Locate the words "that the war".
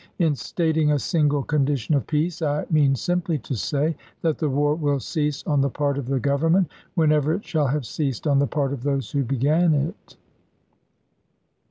4.23-4.73